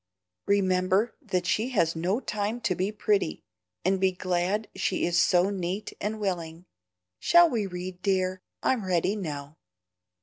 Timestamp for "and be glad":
3.85-4.67